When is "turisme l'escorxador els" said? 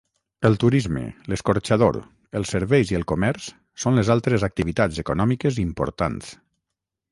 0.61-2.55